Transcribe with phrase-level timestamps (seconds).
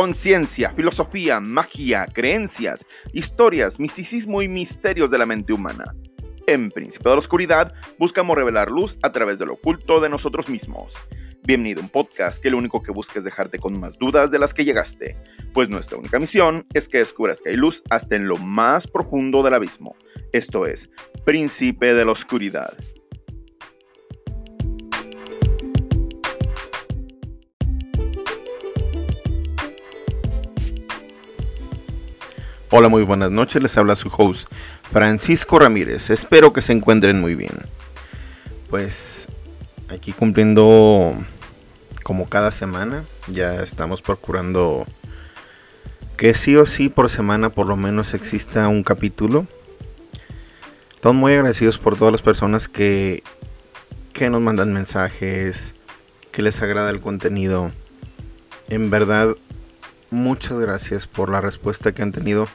[0.00, 5.92] Conciencia, filosofía, magia, creencias, historias, misticismo y misterios de la mente humana.
[6.46, 10.48] En Príncipe de la Oscuridad buscamos revelar luz a través de lo oculto de nosotros
[10.48, 11.02] mismos.
[11.42, 14.38] Bienvenido a un podcast que lo único que busca es dejarte con más dudas de
[14.38, 15.16] las que llegaste,
[15.52, 19.42] pues nuestra única misión es que descubras que hay luz hasta en lo más profundo
[19.42, 19.96] del abismo.
[20.32, 20.90] Esto es
[21.24, 22.72] Príncipe de la Oscuridad.
[32.70, 33.62] Hola, muy buenas noches.
[33.62, 34.52] Les habla su host
[34.92, 36.10] Francisco Ramírez.
[36.10, 37.54] Espero que se encuentren muy bien.
[38.68, 39.26] Pues
[39.88, 41.14] aquí cumpliendo
[42.02, 44.86] como cada semana, ya estamos procurando
[46.18, 49.46] que sí o sí por semana por lo menos exista un capítulo.
[50.94, 53.22] Estamos muy agradecidos por todas las personas que,
[54.12, 55.74] que nos mandan mensajes,
[56.32, 57.72] que les agrada el contenido.
[58.68, 59.36] En verdad,
[60.10, 62.48] muchas gracias por la respuesta que han tenido.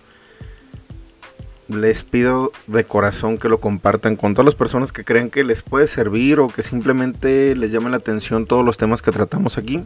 [1.67, 5.61] Les pido de corazón que lo compartan con todas las personas que crean que les
[5.61, 9.83] puede servir o que simplemente les llame la atención todos los temas que tratamos aquí.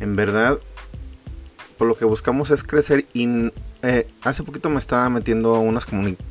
[0.00, 0.58] En verdad,
[1.78, 5.86] por lo que buscamos es crecer y eh, hace poquito me estaba metiendo a unas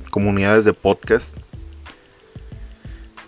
[0.09, 1.37] comunidades de podcast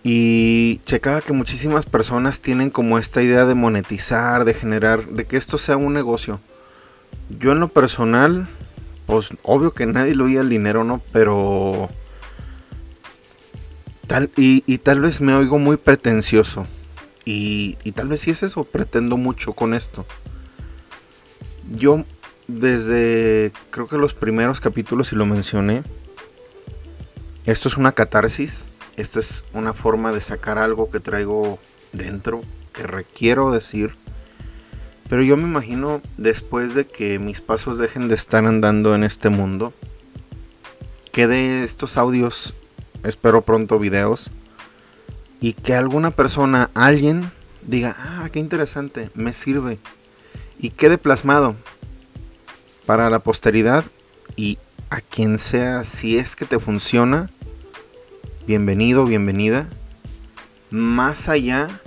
[0.10, 5.36] y checaba que muchísimas personas tienen como esta idea de monetizar, de generar, de que
[5.36, 6.40] esto sea un negocio.
[7.30, 8.48] Yo en lo personal,
[9.06, 11.02] pues obvio que nadie lo oía el dinero, ¿no?
[11.12, 11.90] Pero...
[14.08, 16.66] Tal, y, tal vez me oigo muy pretencioso.
[17.26, 20.06] Y, y tal vez sí es eso, pretendo mucho con esto.
[21.70, 22.06] Yo
[22.48, 25.84] desde creo que los primeros capítulos, y lo mencioné,
[27.46, 31.59] esto es una catarsis esto es una forma de sacar algo que traigo
[31.94, 32.42] dentro,
[32.73, 33.95] que requiero decir.
[35.08, 39.30] Pero yo me imagino después de que mis pasos dejen de estar andando en este
[39.30, 39.72] mundo,
[41.11, 42.55] que de estos audios,
[43.04, 44.32] espero pronto videos,
[45.39, 49.77] y que alguna persona, alguien, diga, ah, qué interesante, me sirve,
[50.60, 51.55] y quede plasmado
[52.88, 53.86] para la posteridad
[54.36, 54.58] y
[54.89, 57.30] a quien sea, si es que te funciona,
[58.48, 59.68] bienvenido, bienvenida.
[60.72, 61.82] Más allá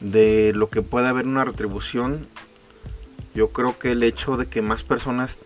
[0.00, 2.26] de lo que pueda haber una retribución,
[3.34, 5.42] yo creo que el hecho de que más personas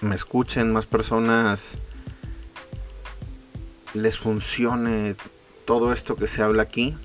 [0.00, 1.78] me escuchen, más personas
[3.94, 5.14] les funcione
[5.64, 6.96] todo esto que se habla aquí,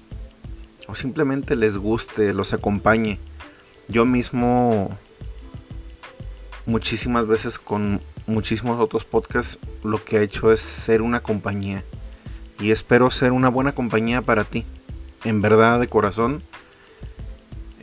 [0.87, 3.19] o simplemente les guste, los acompañe.
[3.87, 4.97] Yo mismo
[6.67, 11.83] muchísimas veces con muchísimos otros podcasts, lo que ha hecho es ser una compañía.
[12.59, 14.65] Y espero ser una buena compañía para ti.
[15.23, 16.43] En verdad, de corazón.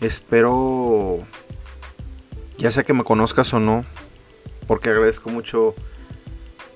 [0.00, 1.20] Espero,
[2.58, 3.84] ya sea que me conozcas o no,
[4.66, 5.74] porque agradezco mucho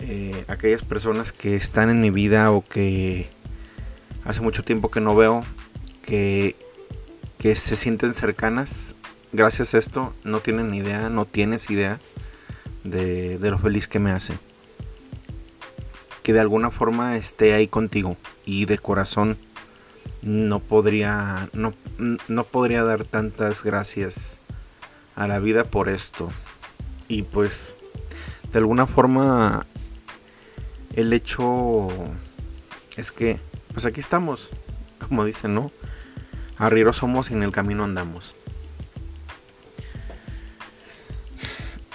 [0.01, 3.29] eh, aquellas personas que están en mi vida o que
[4.25, 5.45] hace mucho tiempo que no veo,
[6.03, 6.57] que,
[7.39, 8.95] que se sienten cercanas.
[9.33, 12.01] Gracias a esto, no tienen idea, no tienes idea
[12.83, 14.39] de, lo feliz que me hace.
[16.23, 19.37] Que de alguna forma esté ahí contigo y de corazón
[20.23, 21.75] no podría, no,
[22.27, 24.41] no podría dar tantas gracias
[25.15, 26.31] a la vida por esto.
[27.07, 27.77] Y pues,
[28.51, 29.67] de alguna forma,
[30.95, 31.89] el hecho
[32.97, 33.39] es que,
[33.75, 34.53] pues aquí estamos,
[35.07, 35.71] como dicen, ¿no?
[36.57, 38.35] Arrieros somos y en el camino andamos.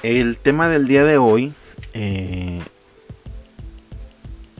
[0.03, 1.53] El tema del día de hoy
[1.93, 2.61] eh,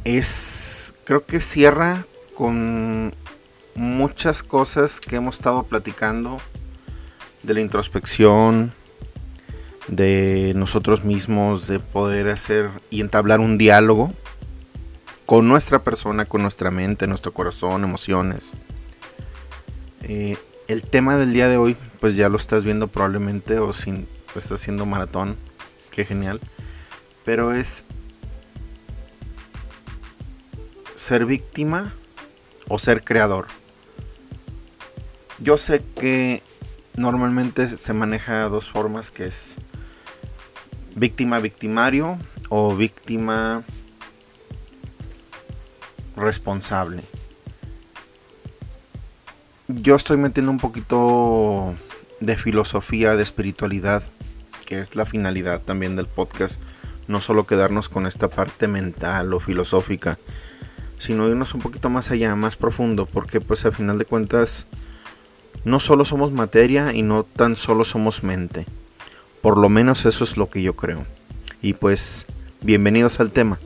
[0.06, 3.14] es, creo que cierra con
[3.76, 6.40] muchas cosas que hemos estado platicando
[7.44, 8.72] de la introspección,
[9.90, 14.14] de nosotros mismos, de poder hacer y entablar un diálogo
[15.26, 18.56] con nuestra persona, con nuestra mente, nuestro corazón, emociones.
[20.04, 20.38] Eh,
[20.70, 24.08] el tema del día de hoy, pues ya lo estás viendo probablemente o sin
[24.40, 25.38] está haciendo maratón.
[25.92, 26.40] Qué genial.
[27.26, 27.86] Pero es
[30.96, 31.94] ser víctima
[32.68, 33.48] o ser creador.
[35.40, 36.42] Yo sé que
[36.96, 39.58] normalmente se maneja dos formas, que es
[40.96, 42.18] víctima victimario
[42.50, 43.64] o víctima
[46.16, 47.04] responsable.
[49.68, 51.76] Yo estoy metiendo un poquito
[52.20, 54.04] de filosofía, de espiritualidad
[54.74, 56.60] que es la finalidad también del podcast,
[57.08, 60.18] no solo quedarnos con esta parte mental o filosófica,
[60.98, 64.66] sino irnos un poquito más allá, más profundo, porque pues al final de cuentas
[65.64, 68.66] no solo somos materia y no tan solo somos mente.
[69.42, 71.06] Por lo menos eso es lo que yo creo.
[71.62, 72.26] Y pues,
[72.62, 73.60] bienvenidos al tema.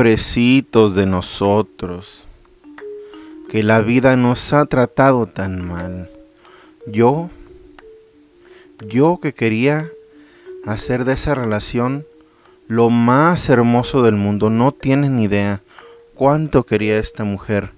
[0.00, 2.24] Pobrecitos de nosotros,
[3.50, 6.10] que la vida nos ha tratado tan mal.
[6.86, 7.28] Yo,
[8.88, 9.90] yo que quería
[10.64, 12.06] hacer de esa relación
[12.66, 15.60] lo más hermoso del mundo, no tienen ni idea
[16.14, 17.72] cuánto quería esta mujer.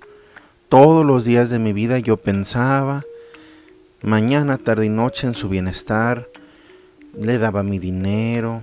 [0.68, 3.02] Todos los días de mi vida yo pensaba,
[4.00, 6.28] mañana, tarde y noche en su bienestar,
[7.18, 8.62] le daba mi dinero,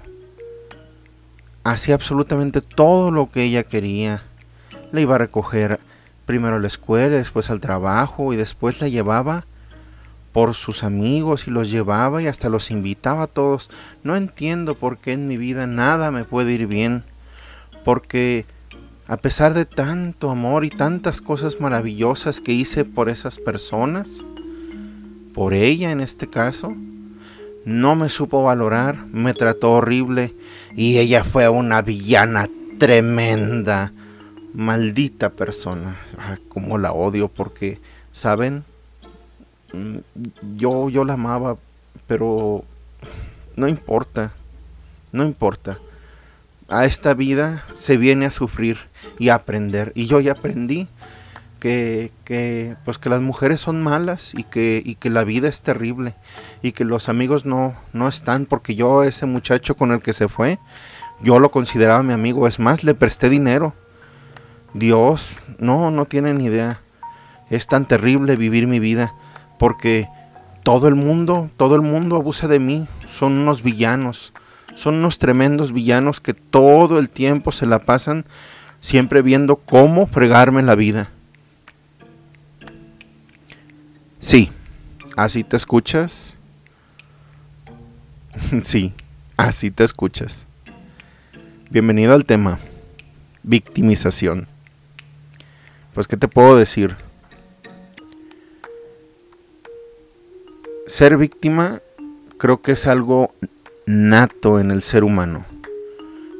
[1.72, 4.24] hacía absolutamente todo lo que ella quería.
[4.92, 5.80] Le iba a recoger
[6.26, 9.46] primero a la escuela, después al trabajo y después la llevaba
[10.32, 13.70] por sus amigos y los llevaba y hasta los invitaba a todos.
[14.04, 17.04] No entiendo por qué en mi vida nada me puede ir bien.
[17.84, 18.46] Porque
[19.08, 24.26] a pesar de tanto amor y tantas cosas maravillosas que hice por esas personas,
[25.34, 26.76] por ella en este caso,
[27.66, 30.36] no me supo valorar, me trató horrible
[30.76, 32.48] y ella fue una villana
[32.78, 33.92] tremenda,
[34.54, 36.00] maldita persona.
[36.50, 37.80] como la odio porque,
[38.12, 38.64] ¿saben?
[39.74, 39.98] Mm,
[40.58, 41.58] yo, yo la amaba,
[42.08, 42.64] pero
[43.56, 44.34] no importa,
[45.12, 45.80] no importa.
[46.68, 48.78] A esta vida se viene a sufrir
[49.18, 49.92] y a aprender.
[49.96, 50.88] Y yo ya aprendí
[51.60, 56.16] que, pues que las mujeres son malas y que, y que la vida es terrible
[56.64, 60.28] y que los amigos no, no están porque yo ese muchacho con el que se
[60.28, 60.60] fue,
[61.22, 63.74] yo lo consideraba mi amigo, es más, le presté dinero.
[64.74, 66.82] Dios, no, no tienen ni idea.
[67.50, 69.14] Es tan terrible vivir mi vida
[69.58, 70.08] porque
[70.64, 74.34] todo el mundo, todo el mundo abusa de mí, son unos villanos,
[74.76, 78.26] son unos tremendos villanos que todo el tiempo se la pasan
[78.80, 81.10] siempre viendo cómo fregarme la vida.
[84.30, 84.52] Sí,
[85.18, 86.38] así te escuchas.
[88.62, 88.94] sí,
[89.38, 90.46] así te escuchas.
[91.72, 92.60] Bienvenido al tema,
[93.42, 94.48] victimización.
[95.96, 96.96] Pues, ¿qué te puedo decir?
[100.86, 101.82] Ser víctima
[102.38, 103.34] creo que es algo
[103.88, 105.44] nato en el ser humano.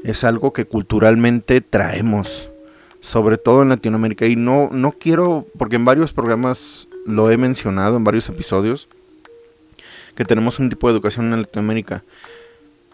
[0.04, 2.52] Es algo que culturalmente traemos,
[3.00, 4.28] sobre todo en Latinoamérica.
[4.28, 8.88] Y no, no quiero, porque en varios programas lo he mencionado en varios episodios,
[10.16, 12.04] que tenemos un tipo de educación en Latinoamérica.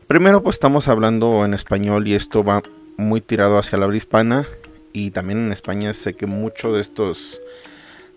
[0.07, 2.61] Primero pues estamos hablando en español y esto va
[2.97, 4.45] muy tirado hacia la habla hispana
[4.93, 7.41] y también en España sé que muchos de estos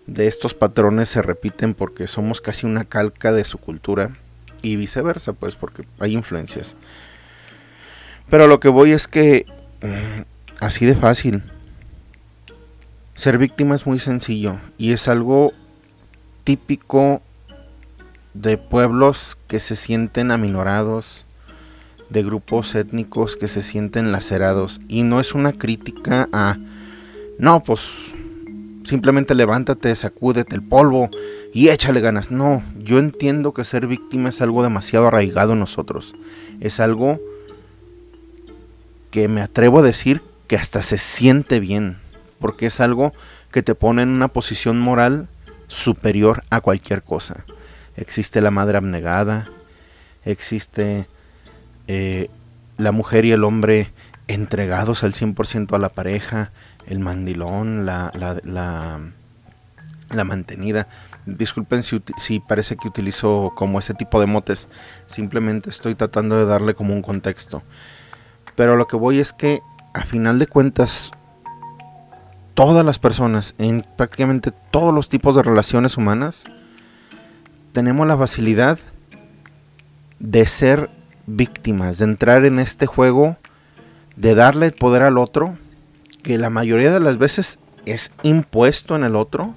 [0.05, 4.11] de estos patrones se repiten porque somos casi una calca de su cultura
[4.61, 6.75] y viceversa, pues porque hay influencias.
[8.29, 9.45] Pero lo que voy es que
[9.81, 10.21] mm,
[10.59, 11.43] así de fácil.
[13.13, 15.53] Ser víctima es muy sencillo y es algo
[16.49, 17.21] típico
[18.33, 21.27] de pueblos que se sienten aminorados,
[22.09, 24.81] de grupos étnicos que se sienten lacerados.
[24.87, 26.57] Y no es una crítica a,
[27.37, 27.87] no, pues
[28.83, 31.11] simplemente levántate, sacúdete el polvo
[31.53, 32.31] y échale ganas.
[32.31, 36.15] No, yo entiendo que ser víctima es algo demasiado arraigado en nosotros.
[36.59, 37.19] Es algo
[39.11, 41.99] que me atrevo a decir que hasta se siente bien,
[42.39, 43.13] porque es algo
[43.51, 45.27] que te pone en una posición moral
[45.69, 47.45] superior a cualquier cosa.
[47.95, 49.49] Existe la madre abnegada,
[50.25, 51.07] existe
[51.87, 52.29] eh,
[52.77, 53.93] la mujer y el hombre
[54.27, 56.51] entregados al 100% a la pareja,
[56.85, 60.87] el mandilón, la, la, la, mantenida.
[61.25, 64.67] Disculpen si, si, parece que utilizo como ese tipo de motes,
[65.07, 67.63] simplemente estoy tratando de darle como un contexto.
[68.55, 69.61] Pero lo que voy es que
[69.93, 71.11] a final de cuentas
[72.59, 76.43] todas las personas, en prácticamente todos los tipos de relaciones humanas,
[77.71, 78.77] tenemos la facilidad
[80.19, 80.89] de ser
[81.25, 83.37] víctimas, de entrar en este juego,
[84.17, 85.57] de darle el poder al otro,
[86.21, 89.55] que la mayoría de las veces es impuesto en el otro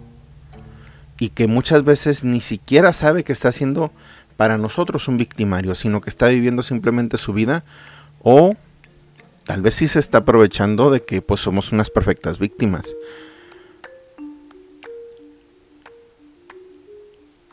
[1.18, 3.90] y que muchas veces ni siquiera sabe que está haciendo
[4.36, 7.64] para nosotros un victimario, sino que está viviendo simplemente su vida
[8.22, 8.54] o
[9.44, 12.96] tal vez sí se está aprovechando de que pues somos unas perfectas víctimas.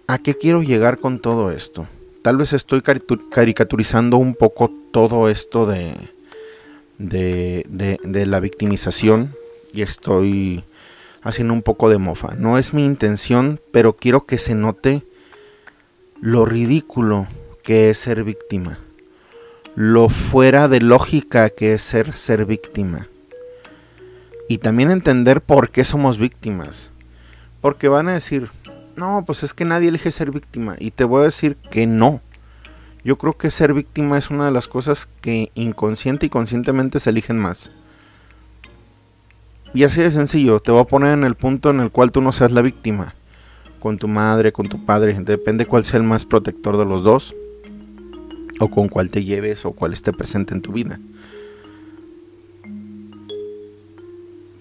[0.07, 1.87] ¿A qué quiero llegar con todo esto?
[2.23, 5.93] Tal vez estoy caricaturizando un poco todo esto de,
[6.97, 9.35] de, de, la victimización
[9.71, 10.63] y estoy
[11.21, 12.35] haciendo un poco de mofa.
[12.35, 15.03] No es mi intención, pero quiero que se note
[16.21, 17.27] lo ridículo
[17.63, 18.79] que es ser víctima,
[19.79, 23.07] lo fuera de lógica que es ser ser víctima.
[24.49, 26.91] Y también entender por qué somos víctimas.
[27.61, 28.51] Porque van a decir,
[28.97, 30.75] no, pues es que nadie elige ser víctima.
[30.79, 32.19] Y te voy a decir que no.
[33.05, 37.11] Yo creo que ser víctima es una de las cosas que inconsciente y conscientemente se
[37.11, 37.71] eligen más.
[39.73, 42.19] Y así de sencillo, te voy a poner en el punto en el cual tú
[42.19, 43.15] no seas la víctima.
[43.79, 47.33] Con tu madre, con tu padre, depende cuál sea el más protector de los dos.
[48.59, 50.99] O con cuál te lleves o cuál esté presente en tu vida.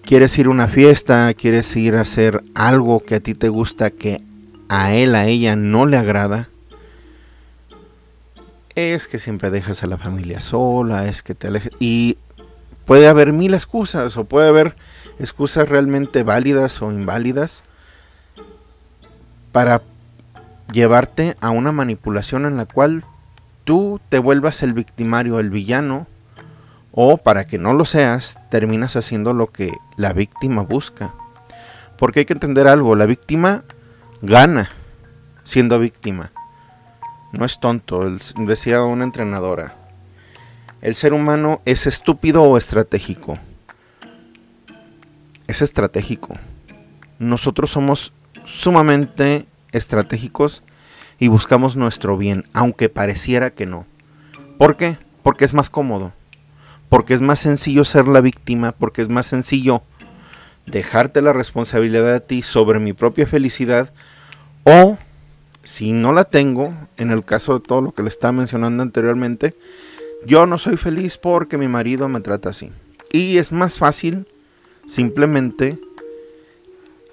[0.03, 3.91] Quieres ir a una fiesta, quieres ir a hacer algo que a ti te gusta
[3.91, 4.21] que
[4.67, 6.49] a él, a ella no le agrada
[8.79, 11.71] es que siempre dejas a la familia sola, es que te alejas.
[11.79, 12.17] Y
[12.85, 14.75] puede haber mil excusas o puede haber
[15.19, 17.63] excusas realmente válidas o inválidas
[19.51, 19.81] para
[20.71, 23.03] llevarte a una manipulación en la cual
[23.69, 26.07] tú te vuelvas el victimario, el villano,
[26.91, 31.13] o para que no lo seas, terminas haciendo lo que la víctima busca.
[31.95, 33.63] Porque hay que entender algo, la víctima
[34.23, 34.71] gana
[35.43, 36.31] siendo víctima.
[37.31, 38.09] No es tonto,
[38.39, 39.75] decía una entrenadora.
[40.81, 43.37] El ser humano es estúpido o estratégico.
[45.45, 46.39] Es estratégico.
[47.19, 48.13] Nosotros somos
[48.45, 50.63] sumamente estratégicos
[51.19, 53.85] y buscamos nuestro bien, aunque pareciera que no.
[54.57, 54.97] ¿Por qué?
[55.21, 56.13] Porque es más cómodo.
[56.87, 59.83] Porque es más sencillo ser la víctima, porque es más sencillo
[60.65, 63.93] dejarte la responsabilidad a ti sobre mi propia felicidad
[64.63, 64.97] o
[65.63, 69.55] si no la tengo, en el caso de todo lo que le estaba mencionando anteriormente,
[70.25, 72.71] yo no soy feliz porque mi marido me trata así.
[73.11, 74.27] Y es más fácil
[74.85, 75.79] simplemente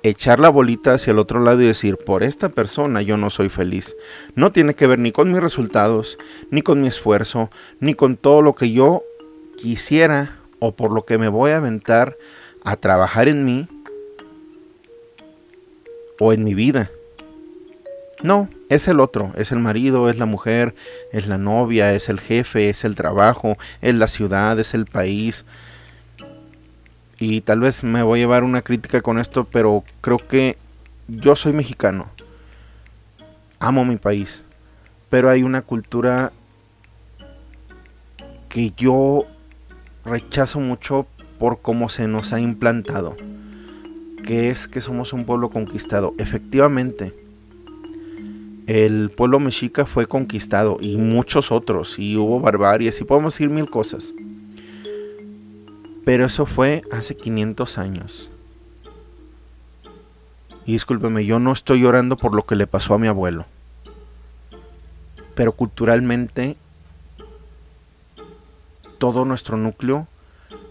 [0.08, 3.48] echar la bolita hacia el otro lado y decir, por esta persona yo no soy
[3.48, 3.96] feliz.
[4.34, 6.18] No tiene que ver ni con mis resultados,
[6.50, 9.02] ni con mi esfuerzo, ni con todo lo que yo
[9.56, 12.16] quisiera o por lo que me voy a aventar
[12.64, 13.68] a trabajar en mí
[16.18, 16.90] o en mi vida.
[18.22, 20.74] No, es el otro, es el marido, es la mujer,
[21.12, 25.44] es la novia, es el jefe, es el trabajo, es la ciudad, es el país.
[27.18, 30.56] Y tal vez me voy a llevar una crítica con esto, pero creo que
[31.08, 32.10] yo soy mexicano.
[33.58, 34.44] Amo mi país.
[35.08, 36.32] Pero hay una cultura
[38.48, 39.24] que yo
[40.04, 41.06] rechazo mucho
[41.38, 43.16] por cómo se nos ha implantado.
[44.22, 46.14] Que es que somos un pueblo conquistado.
[46.18, 47.14] Efectivamente
[48.66, 53.70] el pueblo mexica fue conquistado y muchos otros, y hubo barbaries, y podemos decir mil
[53.70, 54.12] cosas.
[56.06, 58.30] Pero eso fue hace 500 años.
[60.64, 63.44] Y discúlpeme, yo no estoy llorando por lo que le pasó a mi abuelo.
[65.34, 66.56] Pero culturalmente,
[68.98, 70.06] todo nuestro núcleo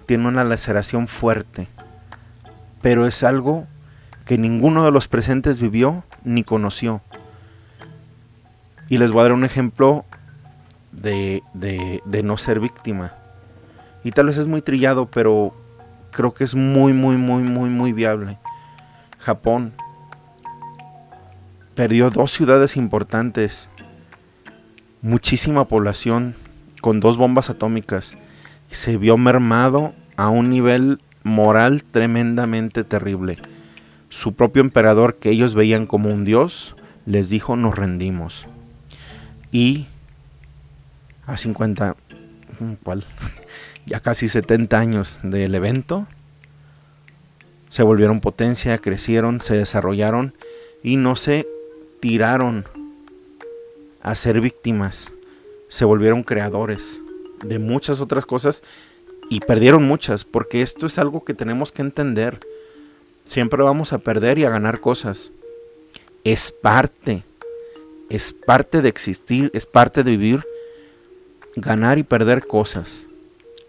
[0.06, 1.68] tiene una laceración fuerte.
[2.82, 3.68] Pero es algo
[4.24, 7.02] que ninguno de los presentes vivió ni conoció.
[8.88, 10.06] Y les voy a dar un ejemplo
[10.94, 13.25] de, de, no ser víctima.
[14.06, 15.54] Y tal vez es muy trillado, pero
[16.12, 18.38] creo que es muy, muy, muy, muy, muy viable.
[19.18, 19.74] Japón
[21.74, 23.68] perdió dos ciudades importantes,
[25.02, 26.36] muchísima población,
[26.82, 28.16] con dos bombas atómicas.
[28.68, 33.40] Se vio mermado a un nivel moral tremendamente terrible.
[34.10, 36.76] Su propio emperador, que ellos veían como un dios,
[37.08, 38.46] les dijo nos rendimos
[39.52, 39.88] y
[41.26, 41.96] a 50,
[42.84, 43.04] ¿cuál?
[43.86, 46.08] Ya casi 70 años del evento,
[47.70, 50.34] se volvieron potencia, crecieron, se desarrollaron
[50.84, 51.48] y no se
[52.00, 52.66] tiraron
[54.02, 55.12] a ser víctimas,
[55.68, 57.02] se volvieron creadores
[57.44, 58.64] de muchas otras cosas
[59.30, 62.40] y perdieron muchas, porque esto es algo que tenemos que entender.
[63.24, 65.32] Siempre vamos a perder y a ganar cosas.
[66.24, 67.24] Es parte
[68.10, 70.46] es parte de existir, es parte de vivir,
[71.56, 73.08] ganar y perder cosas,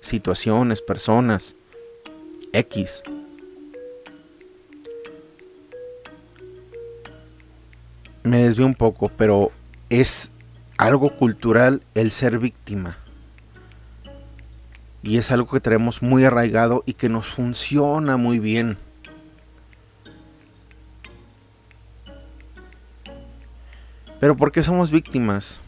[0.06, 1.56] situaciones, personas,
[2.52, 3.02] X.
[8.22, 9.52] Me desvío un poco, pero
[9.90, 10.32] es
[10.78, 12.98] algo cultural el ser víctima.
[15.02, 18.76] Y es algo que tenemos muy arraigado y que nos funciona muy bien.
[24.18, 25.60] Pero ¿por qué somos víctimas?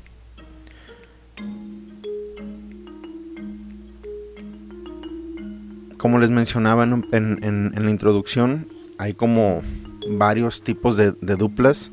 [5.99, 9.62] Como les mencionaba en, la introducción, hay como
[10.09, 11.93] varios tipos de, de duplas.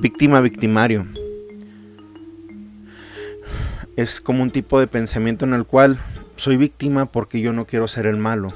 [0.00, 1.06] Víctima-victimario.
[4.02, 5.98] es como un tipo de pensamiento en el cual
[6.36, 8.52] soy víctima porque yo no quiero ser el malo.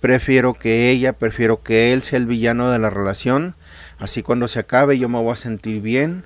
[0.00, 3.54] Prefiero que ella, prefiero que él sea el villano de la relación.
[3.98, 6.24] Así cuando se acabe yo me voy a sentir bien.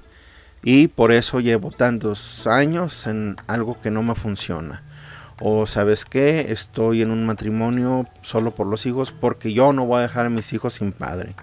[0.63, 4.83] Y por eso llevo tantos años en algo que no me funciona.
[5.41, 9.99] O sabes qué, estoy en un matrimonio solo por los hijos porque yo no voy
[9.99, 11.35] a dejar a mis hijos sin padre.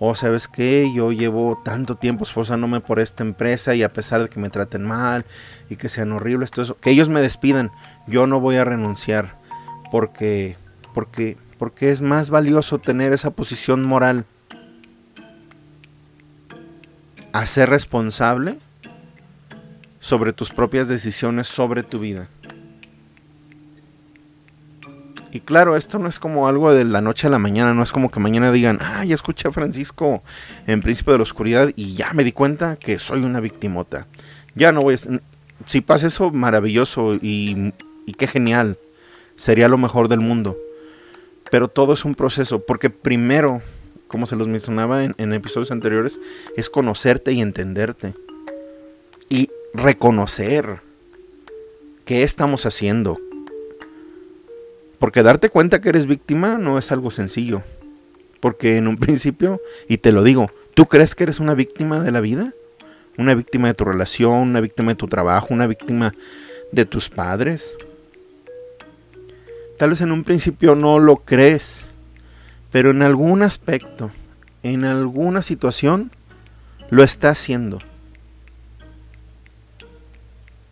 [0.00, 4.28] O sabes qué, yo llevo tanto tiempo esforzándome por esta empresa y a pesar de
[4.28, 5.24] que me traten mal
[5.70, 7.70] y que sean horribles, todo eso, que ellos me despidan,
[8.08, 9.38] yo no voy a renunciar
[9.92, 10.56] porque,
[10.92, 14.26] porque, porque es más valioso tener esa posición moral
[17.32, 18.58] a ser responsable
[20.00, 22.28] sobre tus propias decisiones, sobre tu vida.
[25.34, 27.90] Y claro, esto no es como algo de la noche a la mañana, no es
[27.90, 30.22] como que mañana digan, ah, ya escuché a Francisco
[30.68, 34.06] en Príncipe de la Oscuridad y ya me di cuenta que soy una victimota.
[34.54, 34.98] Ya no voy a...
[35.66, 37.72] Si pasa eso, maravilloso y,
[38.16, 38.78] qué genial.
[39.34, 40.56] Sería lo mejor del mundo.
[41.50, 43.60] Pero todo es un proceso, porque primero,
[44.06, 46.20] como se los mencionaba en, en episodios anteriores,
[46.56, 48.14] es conocerte y entenderte.
[49.28, 50.80] Y reconocer
[52.04, 53.18] qué estamos haciendo,
[55.04, 57.62] porque darte cuenta que eres víctima no es algo sencillo.
[58.40, 62.10] Porque en un principio, y te lo digo, ¿tú crees que eres una víctima de
[62.10, 62.54] la vida?
[63.18, 64.48] ¿Una víctima de tu relación?
[64.48, 65.48] ¿Una víctima de tu trabajo?
[65.50, 66.14] ¿Una víctima
[66.72, 67.76] de tus padres?
[69.76, 71.90] Tal vez en un principio no lo crees,
[72.72, 74.10] pero en algún aspecto,
[74.62, 76.12] en alguna situación,
[76.88, 77.78] lo está haciendo.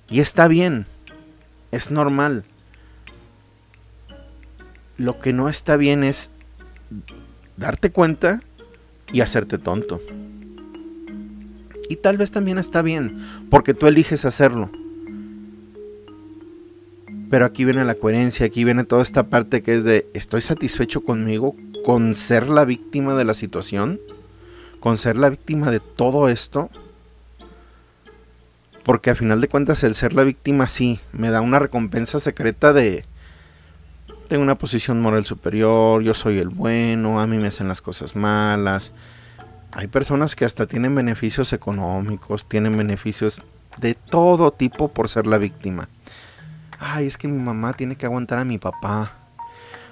[0.08, 0.86] Y está bien,
[1.70, 2.46] es normal.
[4.96, 6.30] Lo que no está bien es
[7.56, 8.42] darte cuenta
[9.12, 10.00] y hacerte tonto.
[11.88, 13.18] Y tal vez también está bien,
[13.50, 14.70] porque tú eliges hacerlo.
[17.30, 21.02] Pero aquí viene la coherencia, aquí viene toda esta parte que es de, ¿estoy satisfecho
[21.02, 24.00] conmigo con ser la víctima de la situación?
[24.80, 26.70] ¿Con ser la víctima de todo esto?
[28.84, 32.72] Porque a final de cuentas el ser la víctima sí, me da una recompensa secreta
[32.72, 33.04] de,
[34.32, 38.16] tengo una posición moral superior, yo soy el bueno, a mí me hacen las cosas
[38.16, 38.94] malas.
[39.72, 43.44] Hay personas que hasta tienen beneficios económicos, tienen beneficios
[43.76, 45.86] de todo tipo por ser la víctima.
[46.80, 49.12] Ay, es que mi mamá tiene que aguantar a mi papá.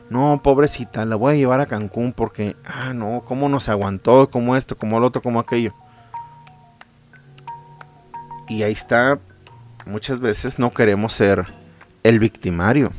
[0.08, 4.56] No, pobrecita, la voy a llevar a Cancún porque, ah, no, cómo nos aguantó, como
[4.56, 5.74] esto, como el otro, como aquello.
[8.48, 9.18] Y ahí está,
[9.84, 11.44] muchas veces no queremos ser
[12.04, 12.90] el victimario.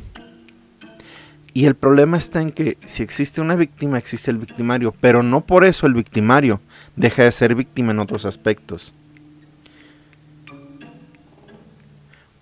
[1.54, 5.42] Y el problema está en que si existe una víctima, existe el victimario, pero no
[5.42, 6.60] por eso el victimario
[6.96, 8.94] deja de ser víctima en otros aspectos.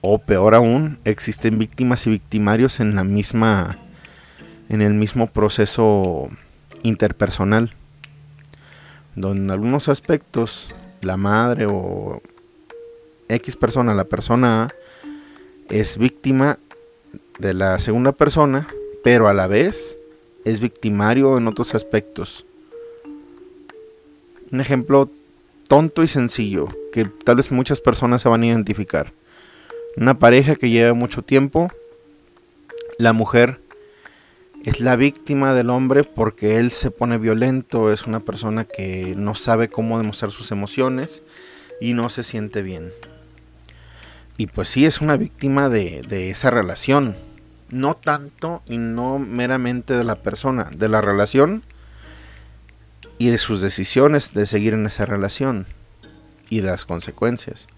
[0.00, 3.76] O peor aún, existen víctimas y victimarios en la misma
[4.68, 6.30] en el mismo proceso
[6.84, 7.74] interpersonal.
[9.16, 12.22] Donde en algunos aspectos la madre o
[13.28, 14.74] X persona, la persona A,
[15.68, 16.60] es víctima
[17.40, 18.68] de la segunda persona
[19.02, 19.98] pero a la vez
[20.44, 22.44] es victimario en otros aspectos.
[24.50, 25.10] Un ejemplo
[25.68, 29.12] tonto y sencillo que tal vez muchas personas se van a identificar.
[29.96, 31.68] Una pareja que lleva mucho tiempo,
[32.98, 33.60] la mujer
[34.64, 39.34] es la víctima del hombre porque él se pone violento, es una persona que no
[39.34, 41.22] sabe cómo demostrar sus emociones
[41.80, 42.92] y no se siente bien.
[44.36, 47.14] Y pues sí, es una víctima de, de esa relación
[47.70, 51.62] no tanto y no meramente de la persona, de la relación
[53.18, 55.66] y de sus decisiones de seguir en esa relación
[56.48, 57.68] y de las consecuencias.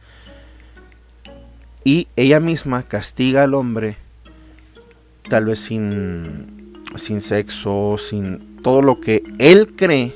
[1.84, 3.96] Y ella misma castiga al hombre
[5.28, 10.14] tal vez sin, sin sexo, sin todo lo que él cree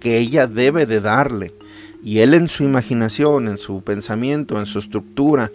[0.00, 1.54] que ella debe de darle.
[2.02, 5.50] Y él en su imaginación, en su pensamiento, en su estructura,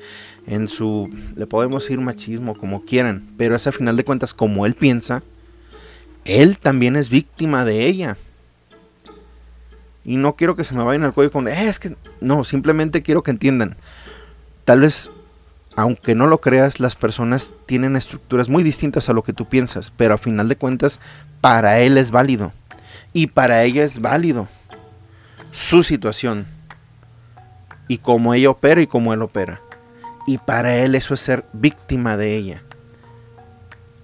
[0.47, 4.65] en su, le podemos decir machismo como quieran, pero es a final de cuentas como
[4.65, 5.23] él piensa,
[6.25, 8.17] él también es víctima de ella.
[10.05, 13.01] Y no quiero que se me vayan al cuello con, eh, es que, no, simplemente
[13.01, 13.77] quiero que entiendan.
[14.65, 15.09] Tal vez,
[15.77, 19.91] aunque no lo creas, las personas tienen estructuras muy distintas a lo que tú piensas,
[19.95, 20.99] pero a final de cuentas,
[21.39, 22.51] para él es válido.
[23.13, 24.49] Y para ella es válido
[25.51, 26.47] su situación.
[27.87, 29.61] Y cómo ella opera y cómo él opera
[30.25, 32.63] y para él eso es ser víctima de ella.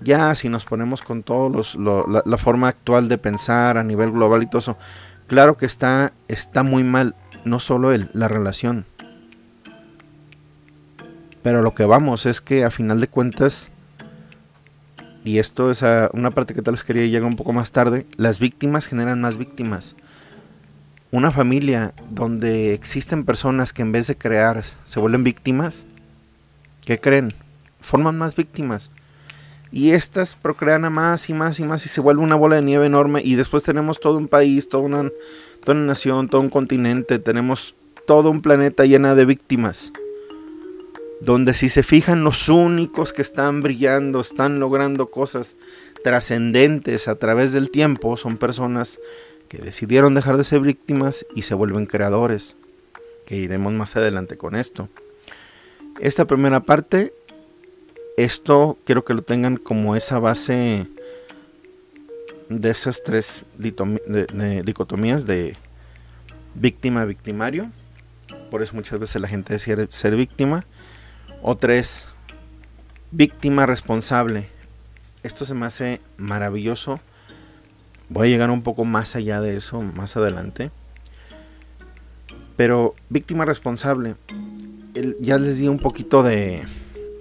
[0.02, 4.44] Ya si nos ponemos con todos la, la, forma actual de pensar a nivel global
[4.44, 4.78] y todo eso,
[5.28, 8.86] claro que está, está muy mal, no solo él, la relación.
[11.44, 13.72] Pero lo que vamos es que a final de cuentas,
[15.24, 18.40] y esto es una parte que tal vez quería llegar un poco más tarde, las
[18.40, 19.96] víctimas generan más víctimas.
[21.12, 25.88] Una familia donde existen personas que en vez de crear se vuelven víctimas,
[26.90, 27.32] ¿qué creen?
[27.82, 28.90] Forman más víctimas.
[29.72, 32.64] Y estas procrean a más y más y más y se vuelve una bola de
[32.64, 35.12] nieve enorme y después tenemos todo un país, toda una,
[35.64, 37.76] toda una nación, todo un continente, tenemos
[38.08, 39.94] todo un planeta llena de víctimas
[41.22, 45.58] donde si se fijan los únicos que están brillando, están logrando cosas
[46.04, 49.00] trascendentes a través del tiempo, son personas
[49.48, 52.56] que decidieron dejar de ser víctimas y se vuelven creadores,
[53.28, 54.90] que iremos más adelante con esto.
[56.00, 57.14] Esta primera parte,
[58.16, 60.88] esto quiero que lo tengan como esa base
[62.48, 65.58] de esas tres dicotomías de
[66.56, 67.70] víctima-victimario.
[68.50, 70.66] Por eso muchas veces la gente decide ser víctima
[71.42, 72.08] o tres,
[73.12, 74.48] víctima responsable.
[75.24, 77.02] Esto se me hace maravilloso.
[78.08, 80.72] Voy a llegar un poco más allá de eso más adelante.
[82.56, 84.16] Pero víctima responsable.
[85.20, 86.64] Ya les di un poquito de,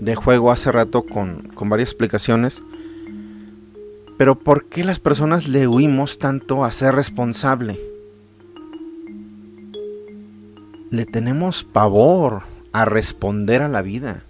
[0.01, 2.63] de juego hace rato con, con varias explicaciones.
[4.17, 7.79] Pero ¿por qué las personas le huimos tanto a ser responsable?
[10.91, 14.25] Le tenemos pavor a responder a la vida.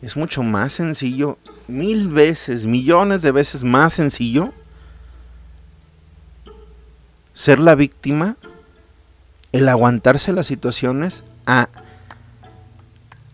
[0.00, 4.52] Es mucho más sencillo, mil veces, millones de veces más sencillo
[7.36, 8.36] ser la víctima,
[9.52, 11.68] el aguantarse las situaciones, a,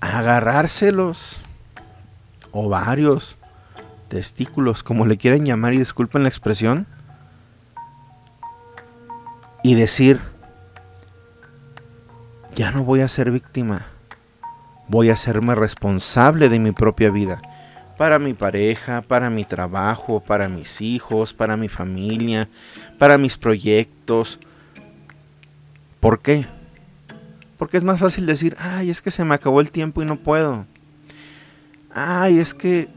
[0.02, 1.40] agarrarse los
[2.50, 3.36] ovarios,
[4.08, 6.86] testículos, como le quieran llamar y disculpen la expresión,
[9.62, 10.20] y decir,
[12.56, 13.86] ya no voy a ser víctima,
[14.88, 17.40] voy a hacerme responsable de mi propia vida,
[17.96, 22.48] para mi pareja, para mi trabajo, para mis hijos, para mi familia,
[22.98, 24.40] para mis proyectos.
[26.00, 26.44] ¿Por qué?
[27.62, 30.16] Porque es más fácil decir, ay, es que se me acabó el tiempo y no
[30.16, 30.66] puedo.
[31.94, 32.88] Ay, es que...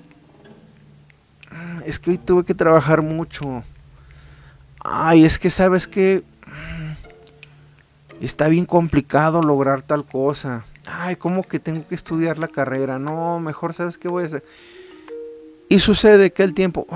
[1.86, 3.64] Es que hoy tuve que trabajar mucho.
[4.84, 6.24] Ay, es que sabes que
[8.20, 10.66] está bien complicado lograr tal cosa.
[10.88, 12.98] Ay, ¿cómo que tengo que estudiar la carrera?
[12.98, 14.44] No, mejor sabes qué voy a hacer.
[15.70, 16.88] Y sucede que el tiempo...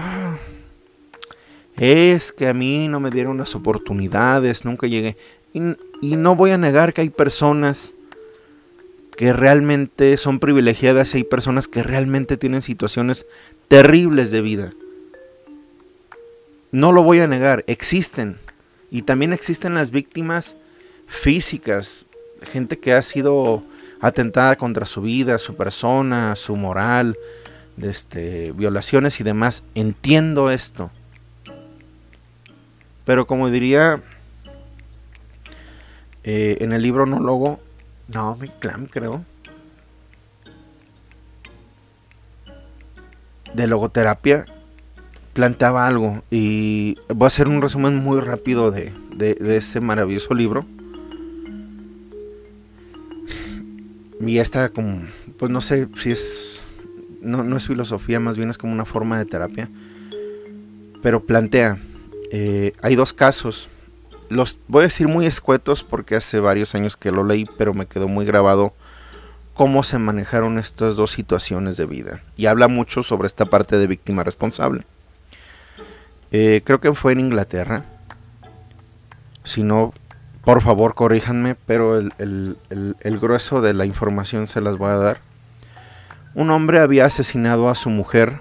[1.75, 5.17] Es que a mí no me dieron las oportunidades, nunca llegué.
[6.01, 7.93] Y no voy a negar que hay personas
[9.17, 13.25] que realmente son privilegiadas y hay personas que realmente tienen situaciones
[13.67, 14.73] terribles de vida.
[16.71, 18.37] No lo voy a negar, existen.
[18.91, 20.55] Y también existen las víctimas
[21.05, 22.05] físicas,
[22.41, 23.63] gente que ha sido
[23.99, 27.17] atentada contra su vida, su persona, su moral,
[27.81, 29.63] este, violaciones y demás.
[29.75, 30.91] Entiendo esto.
[33.03, 34.01] Pero como diría
[36.29, 37.59] eh, en el libro No
[38.07, 39.23] Naomi Clam creo,
[43.53, 44.45] de logoterapia,
[45.33, 46.23] planteaba algo.
[46.29, 48.93] Y voy a hacer un resumen muy rápido de
[49.39, 50.65] ese maravilloso libro
[54.19, 55.01] Y esta como,
[55.37, 56.61] pues no sé si es,
[57.21, 59.69] no, es filosofía, más bien es como una forma de terapia.
[61.01, 61.79] Pero plantea,
[62.31, 63.69] eh, hay dos casos.
[64.29, 67.87] Los voy a decir muy escuetos porque hace varios años que lo leí, pero me
[67.87, 68.73] quedó muy grabado
[69.55, 72.21] cómo se manejaron estas dos situaciones de vida.
[72.37, 74.85] Y habla mucho sobre esta parte de víctima responsable.
[76.31, 77.85] Eh, creo que fue en Inglaterra.
[79.43, 79.93] Si no,
[80.43, 82.57] por favor, corríjanme, pero el,
[83.19, 85.21] grueso de la información se las voy a dar.
[86.35, 88.39] Un hombre había asesinado a su mujer,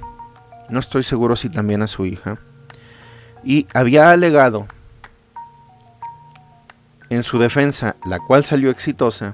[0.69, 2.39] no estoy seguro si también a su hija,
[3.43, 4.69] y había alegado
[7.11, 9.33] en su defensa, la cual salió exitosa,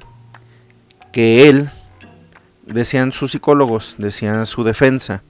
[1.13, 1.71] que él,
[2.67, 5.23] decían sus psicólogos, decían su defensa,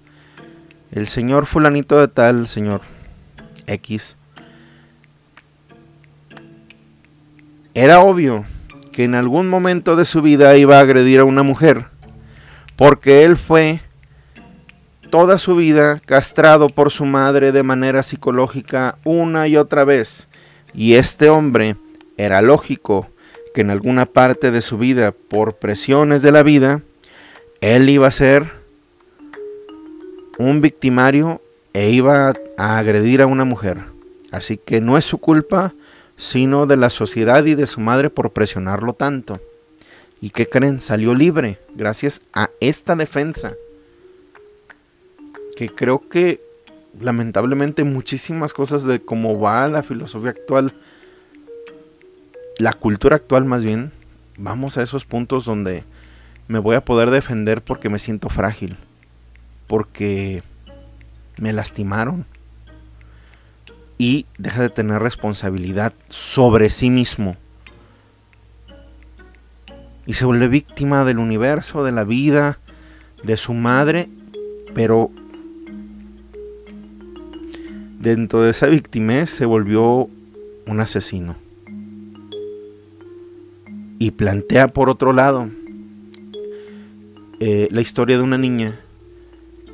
[0.91, 2.83] el señor fulanito de tal, señor
[3.67, 4.17] X,
[7.77, 8.45] Era obvio
[8.93, 11.87] que en algún momento de su vida iba a agredir a una mujer,
[12.77, 13.81] porque él fue
[15.11, 20.29] toda su vida castrado por su madre de manera psicológica una y otra vez.
[20.73, 21.77] Y este hombre
[22.17, 23.09] era lógico
[23.55, 26.83] que en alguna parte de su vida, por presiones de la vida,
[27.61, 28.51] él iba a ser
[30.39, 31.41] un victimario
[31.73, 33.85] e iba a agredir a una mujer.
[34.33, 35.75] Así que no es su culpa,
[36.17, 39.41] sino de la sociedad y de su madre por presionarlo tanto.
[40.21, 40.81] ¿Y qué creen?
[40.81, 43.55] Salió libre gracias a esta defensa.
[45.57, 46.41] Que creo que
[47.01, 50.75] lamentablemente muchísimas cosas de cómo va la filosofía actual,
[52.59, 53.93] la cultura actual más bien,
[54.37, 55.85] vamos a esos puntos donde
[56.49, 58.77] me voy a poder defender porque me siento frágil,
[59.67, 60.43] porque
[61.39, 62.27] me lastimaron
[63.99, 67.37] y deja de tener responsabilidad sobre sí mismo.
[70.07, 72.59] Y se vuelve víctima del universo, de la vida,
[73.23, 74.11] de su madre,
[74.75, 75.11] pero
[77.99, 80.11] dentro de esa víctima se volvió
[80.67, 81.44] un asesino.
[83.99, 85.49] Y plantea por otro lado
[87.41, 88.79] eh, la historia de una niña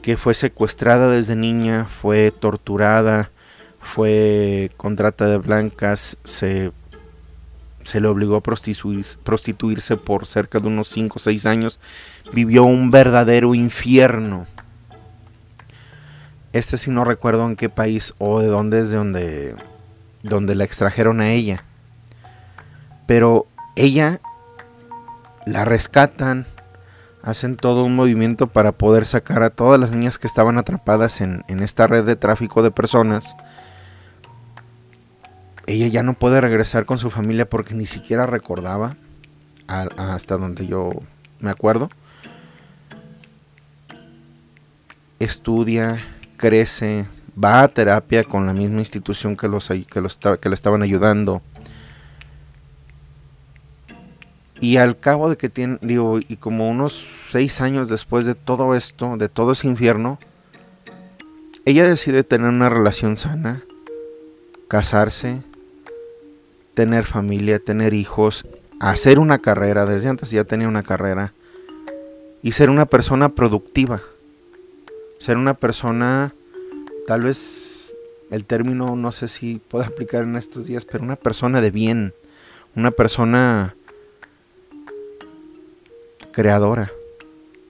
[0.03, 3.31] que fue secuestrada desde niña, fue torturada,
[3.81, 6.73] fue contrata de blancas, se,
[7.85, 11.81] se le obligó a prostituirse, prostituirse por cerca de unos 5 o 6 años,
[12.33, 14.47] vivió un verdadero infierno.
[16.53, 19.55] Este sí no recuerdo en qué país o de dónde es de donde,
[20.23, 21.63] donde la extrajeron a ella.
[23.07, 24.21] Pero ella
[25.47, 26.47] la rescatan,
[27.23, 31.45] hacen todo un movimiento para poder sacar a todas las niñas que estaban atrapadas en,
[31.49, 33.37] esta red de tráfico de personas.
[35.67, 38.97] Ella ya no puede regresar con su familia porque ni siquiera recordaba,
[39.67, 40.93] hasta donde yo
[41.39, 41.89] me acuerdo.
[45.21, 46.03] Estudia,
[46.37, 47.07] crece,
[47.43, 51.43] va a terapia con la misma institución que, los, que, los, que le estaban ayudando
[54.61, 58.75] y al cabo de que tiene, digo, y como unos seis años después de todo
[58.75, 60.19] esto, de todo ese infierno,
[61.65, 63.63] ella decide tener una relación sana,
[64.69, 65.43] casarse,
[66.75, 68.47] tener familia, tener hijos,
[68.81, 71.33] hacer una carrera, desde antes ya tenía una carrera,
[72.43, 74.03] y ser una persona productiva,
[75.19, 76.35] ser una persona,
[77.07, 77.95] tal vez
[78.31, 82.15] el término no sé si puedo aplicar en estos días, pero una persona de bien,
[82.77, 83.75] una persona
[86.33, 86.93] creadora,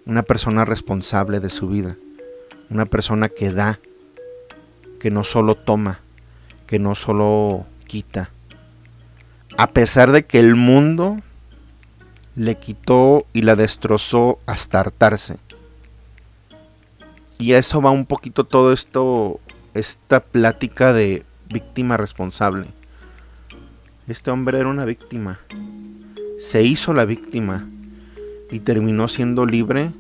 [0.07, 1.97] una persona responsable de su vida,
[2.69, 3.81] una persona que da,
[4.99, 6.01] que no solo toma,
[6.67, 8.31] que no solo quita.
[9.57, 11.19] A pesar de que el mundo
[12.37, 15.39] le quitó y la destrozó hasta hartarse.
[17.39, 19.41] Y a eso va un poquito todo esto,
[19.75, 22.69] esta plática de víctima responsable.
[24.07, 25.41] Este hombre era una víctima.
[26.39, 27.67] Se hizo la víctima
[28.51, 29.93] y terminó siendo libre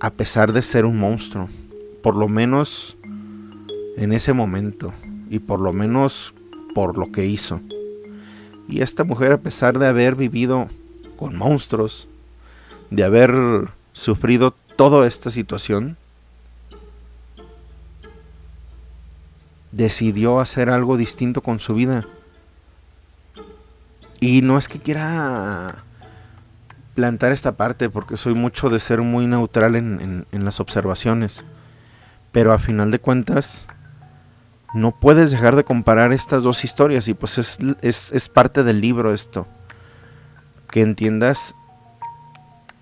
[0.00, 1.48] a pesar de ser un monstruo.
[2.02, 2.96] Por lo menos
[3.96, 4.92] en ese momento
[5.30, 6.34] y por lo menos
[6.74, 7.60] por lo que hizo.
[8.68, 10.68] Y esta mujer a pesar de haber vivido
[11.16, 12.08] con monstruos,
[12.90, 13.32] de haber
[13.92, 15.96] sufrido toda esta situación,
[19.72, 22.06] decidió hacer algo distinto con su vida.
[24.20, 25.84] Y no es que quiera
[26.94, 31.44] plantar esta parte porque soy mucho de ser muy neutral en, las observaciones.
[32.32, 33.66] Pero a final de cuentas,
[34.72, 39.12] no puedes dejar de comparar estas dos historias y pues es, es parte del libro
[39.12, 39.46] esto.
[40.70, 41.54] Que entiendas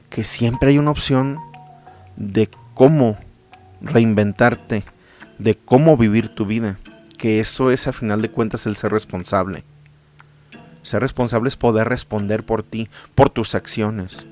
[0.09, 1.38] que siempre hay una opción
[2.16, 3.18] de cómo
[3.81, 4.85] reinventarte,
[5.38, 6.79] de cómo vivir tu vida.
[7.18, 9.64] Que eso es a final de cuentas el ser responsable.
[10.83, 14.27] Ser responsable es poder responder por ti, por tus acciones.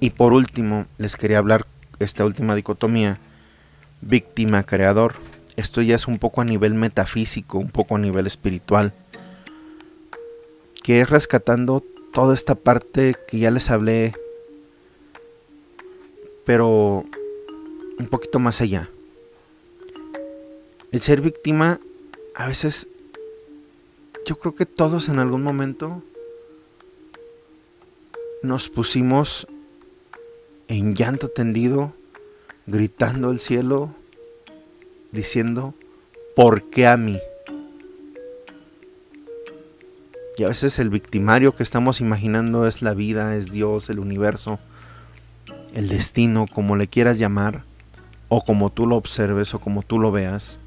[0.00, 1.66] Y por último, les quería hablar
[1.98, 3.18] esta última dicotomía,
[4.00, 5.14] víctima-creador.
[5.56, 8.94] Esto ya es un poco a nivel metafísico, un poco a nivel espiritual,
[10.82, 14.14] que es rescatando toda esta parte que ya les hablé,
[16.46, 17.04] pero
[17.98, 18.88] un poquito más allá.
[20.92, 21.78] El ser víctima,
[22.34, 22.88] a veces,
[24.26, 26.02] yo creo que todos en algún momento
[28.42, 29.46] nos pusimos
[30.66, 31.92] en llanto tendido,
[32.66, 33.94] gritando al cielo,
[35.12, 35.74] diciendo,
[36.34, 37.20] ¿por qué a mí?
[40.38, 44.58] Y a veces el victimario que estamos imaginando es la vida, es Dios, el universo,
[45.72, 47.62] el destino, como le quieras llamar,
[48.28, 50.58] o como tú lo observes o como tú lo veas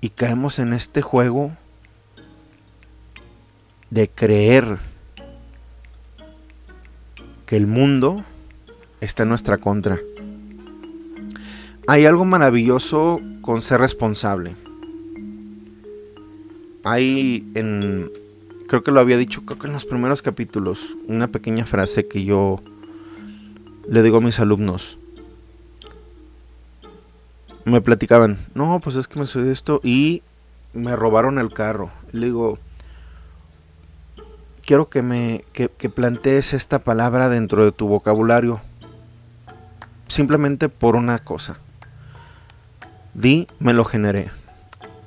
[0.00, 1.52] y caemos en este juego
[3.90, 4.78] de creer
[7.46, 8.24] que el mundo
[9.00, 9.98] está en nuestra contra.
[11.86, 14.54] Hay algo maravilloso con ser responsable.
[16.84, 18.10] hay en,
[18.68, 22.24] creo que lo había dicho, creo que en los primeros capítulos, una pequeña frase que
[22.24, 22.62] yo
[23.88, 24.98] le digo a mis alumnos.
[27.70, 30.24] Me platicaban, no, pues es que me sucedió esto y
[30.72, 31.90] me robaron el carro.
[32.10, 32.58] Le digo,
[34.66, 38.60] quiero que me que, plantees esta palabra dentro de tu vocabulario.
[40.08, 41.58] Simplemente por una cosa.
[43.14, 44.30] Di, me lo generé.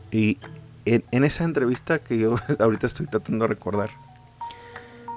[0.10, 0.38] Y
[0.86, 3.90] en, en, esa entrevista que yo ahorita estoy tratando de recordar,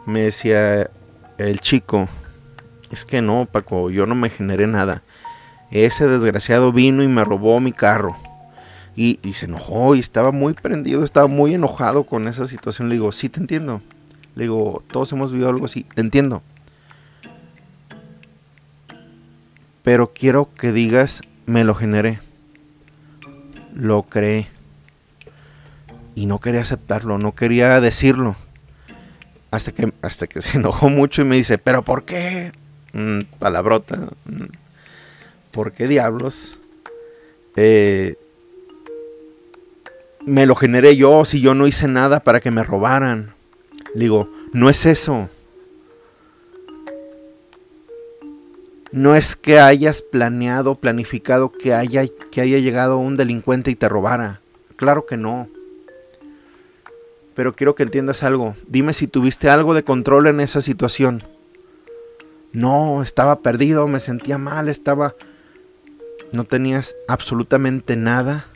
[0.05, 0.91] me decía
[1.39, 2.09] el chico,
[2.91, 5.05] es que no, Paco, yo no me generé nada.
[5.71, 8.17] Ese desgraciado vino y me robó mi carro.
[8.95, 12.89] Y, se enojó y estaba muy prendido, estaba muy enojado con esa situación.
[12.89, 13.83] Le digo, sí, te entiendo.
[14.35, 16.43] Le digo, todos hemos vivido algo así, te entiendo.
[19.83, 22.21] Pero quiero que digas, me lo generé.
[23.75, 24.49] Lo creé.
[26.15, 28.35] Y no quería aceptarlo, no quería decirlo.
[29.51, 32.53] Hasta que, hasta que se enojó mucho y me dice, ¿pero por qué?
[32.95, 34.09] Mm, palabrota.
[34.25, 34.45] Mm,
[35.57, 36.59] ¿Por qué diablos?
[37.57, 38.17] Eh,
[40.27, 43.33] me lo generé yo si yo no hice nada para que me robaran.
[43.95, 45.31] digo, no es eso.
[48.93, 53.89] No es que hayas planeado, planificado que haya, que haya llegado un delincuente y te
[53.89, 54.43] robara.
[54.77, 55.49] Claro que no.
[57.35, 58.57] Pero quiero que entiendas algo.
[58.69, 61.23] Dime si tuviste algo de control en esa situación.
[62.53, 65.15] No, estaba perdido, me sentía mal, estaba...
[66.33, 68.47] No tenías absolutamente nada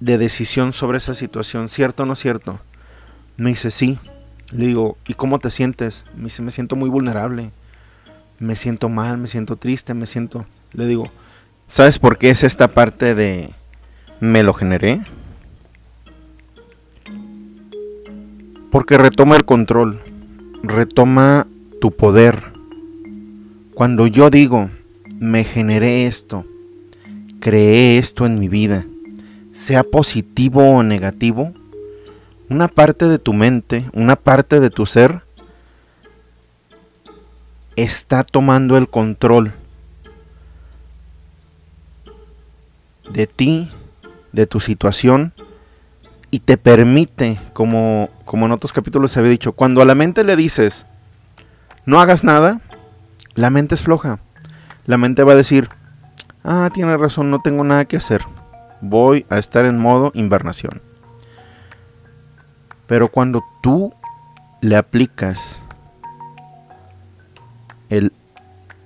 [0.00, 2.60] de decisión sobre esa situación, ¿cierto o no cierto?
[3.36, 3.98] Me dice, sí.
[4.50, 6.04] Le digo, ¿y cómo te sientes?
[6.16, 7.52] Me dice, me siento muy vulnerable.
[8.38, 10.46] Me siento mal, me siento triste, me siento...
[10.72, 11.04] Le digo,
[11.66, 13.50] ¿sabes por qué es esta parte de
[14.20, 15.02] me lo generé?
[18.70, 20.00] Porque retoma el control
[20.62, 21.46] retoma
[21.80, 22.52] tu poder.
[23.74, 24.70] Cuando yo digo,
[25.22, 26.44] me generé esto,
[27.38, 28.84] creé esto en mi vida,
[29.52, 31.52] sea positivo o negativo,
[32.48, 35.22] una parte de tu mente, una parte de tu ser,
[37.76, 39.54] está tomando el control
[43.08, 43.70] de ti,
[44.32, 45.32] de tu situación,
[46.32, 50.24] y te permite, como, como en otros capítulos se había dicho, cuando a la mente
[50.24, 50.84] le dices,
[51.86, 52.60] no hagas nada,
[53.36, 54.18] la mente es floja.
[54.84, 55.68] La mente va a decir,
[56.44, 58.22] ah, tiene razón, no tengo nada que hacer.
[58.80, 60.82] Voy a estar en modo invernación.
[62.86, 63.94] Pero cuando tú
[64.60, 65.62] le aplicas
[67.88, 68.12] el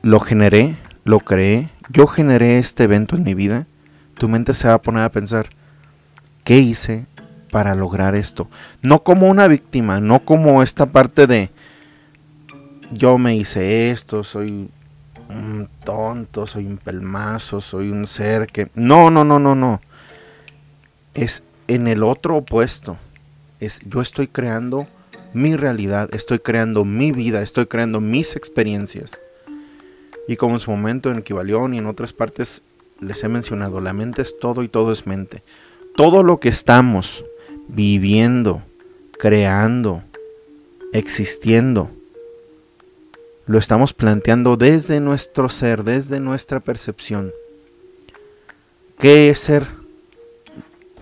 [0.02, 3.66] lo generé, lo creé, yo generé este evento en mi vida,
[4.18, 5.48] tu mente se va a poner a pensar,
[6.44, 7.06] ¿qué hice?
[7.56, 8.50] para lograr esto.
[8.82, 11.50] No como una víctima, no como esta parte de
[12.92, 14.68] yo me hice esto, soy
[15.30, 18.68] un tonto, soy un pelmazo, soy un ser que...
[18.74, 19.80] No, no, no, no, no.
[21.14, 22.98] Es en el otro opuesto.
[23.60, 24.86] Es yo estoy creando
[25.32, 29.20] mi realidad, estoy creando mi vida, estoy creando mis experiencias.
[30.28, 32.62] Y como en su momento en Equivalión y en otras partes
[33.00, 35.42] les he mencionado, la mente es todo y todo es mente.
[35.94, 37.24] Todo lo que estamos
[37.68, 38.62] viviendo,
[39.18, 40.02] creando,
[40.92, 41.90] existiendo.
[43.46, 47.32] Lo estamos planteando desde nuestro ser, desde nuestra percepción.
[48.98, 49.68] ¿Qué es ser?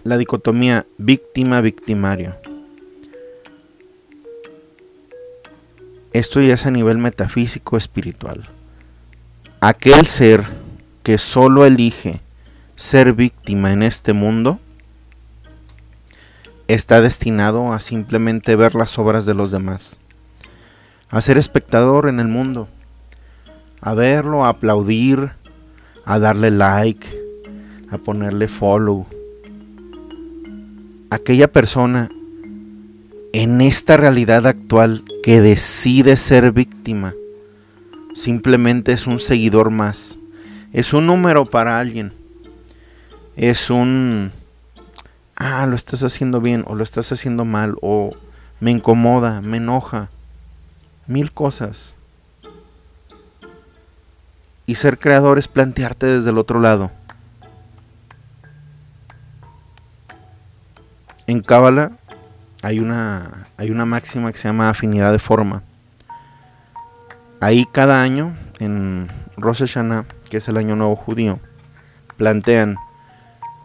[0.03, 2.37] La dicotomía víctima-victimario.
[6.13, 8.49] Esto ya es a nivel metafísico espiritual.
[9.61, 10.45] Aquel ser
[11.03, 12.21] que solo elige
[12.77, 14.61] ser víctima en este mundo
[16.69, 19.99] está destinado a simplemente ver las obras de los demás,
[21.15, 22.69] a ser espectador en el mundo,
[23.81, 25.31] a verlo, a aplaudir,
[26.05, 27.07] a darle like,
[27.89, 29.07] a ponerle follow.
[31.11, 32.11] Aquella persona
[33.33, 37.15] en esta realidad actual que decide ser víctima,
[38.15, 40.19] simplemente es un seguidor más,
[40.73, 42.13] es un número para alguien,
[43.37, 44.33] es un
[45.37, 48.17] ah, lo estás haciendo bien o lo estás haciendo mal o
[48.59, 50.11] me incomoda, me enoja,
[51.07, 51.97] mil cosas.
[54.67, 56.91] Y ser creador es plantearte desde el otro lado.
[61.27, 61.93] En Cábala
[62.63, 65.63] hay una, hay una máxima que se llama afinidad de forma.
[67.41, 71.41] Ahí cada año, en Rosh Hashanah, que es el año nuevo judío,
[72.17, 72.77] plantean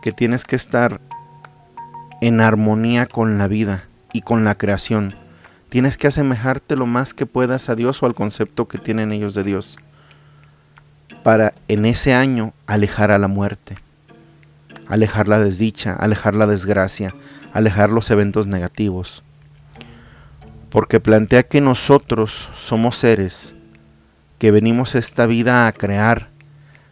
[0.02, 1.00] que tienes que estar
[2.22, 5.16] en armonía con la vida y con la creación.
[5.70, 9.36] Tienes que asemejarte lo más que puedas a Dios o al concepto que tienen ellos
[9.36, 9.78] de Dios
[11.24, 13.78] para en ese año alejar a la muerte,
[14.88, 17.13] alejar la desdicha, alejar la desgracia,
[17.53, 19.24] alejar los eventos negativos.
[20.72, 23.55] Porque plantea que nosotros somos seres
[24.39, 26.30] que venimos esta vida a crear,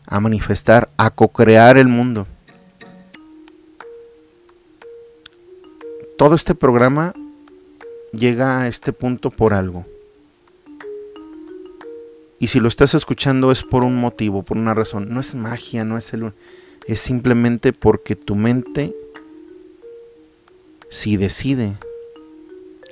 [0.05, 2.27] a manifestar, a co-crear el mundo.
[6.17, 7.13] Todo este programa
[8.17, 9.85] llega a este punto por algo.
[12.39, 15.09] Y si lo estás escuchando es por un motivo, por una razón.
[15.09, 16.33] No es magia, no es el...
[16.85, 18.95] Es simplemente porque tu mente,
[20.89, 21.75] si decide,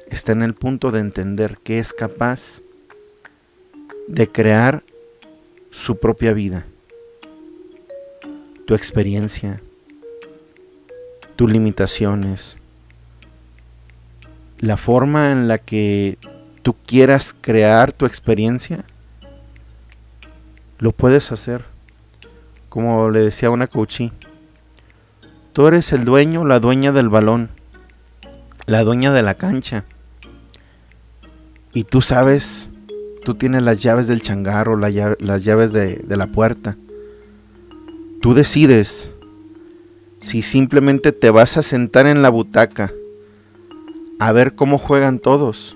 [0.09, 2.61] está en el punto de entender que es capaz
[4.07, 4.84] de crear
[5.71, 6.65] su propia vida,
[8.65, 9.61] tu experiencia,
[11.36, 12.57] tus limitaciones,
[14.60, 16.18] la forma en la que
[16.64, 18.86] tú quieras crear tu experiencia
[20.80, 21.66] lo puedes hacer.
[22.70, 24.12] Como le decía una coachí,
[25.53, 27.49] tú eres el dueño, la dueña del balón,
[28.66, 29.86] la dueña de la cancha.
[31.74, 32.70] Y tú sabes,
[33.24, 36.78] tú tienes las llaves del changarro, las llaves de, de la puerta.
[38.22, 39.12] Tú decides
[40.20, 42.91] si simplemente te vas a sentar en la butaca
[44.20, 45.76] a ver cómo juegan todos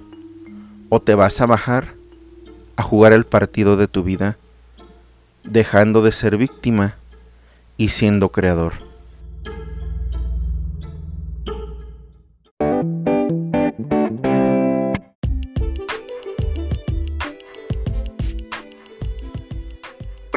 [0.90, 1.94] o te vas a bajar
[2.76, 4.38] a jugar el partido de tu vida
[5.44, 6.96] dejando de ser víctima
[7.78, 8.89] y siendo creador.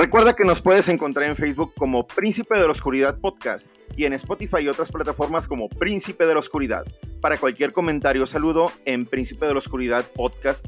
[0.03, 4.15] Recuerda que nos puedes encontrar en Facebook como Príncipe de la Oscuridad Podcast y en
[4.15, 6.85] Spotify y otras plataformas como Príncipe de la Oscuridad.
[7.21, 10.67] Para cualquier comentario o saludo en príncipe de la oscuridad podcast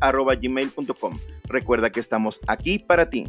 [1.49, 3.27] Recuerda que estamos aquí para ti.